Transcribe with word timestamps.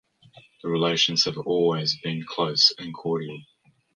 The 0.63 0.67
relations 0.67 1.25
have 1.25 1.37
always 1.37 1.95
been 2.03 2.25
close 2.27 2.73
and 2.79 2.91
cordial. 2.91 3.37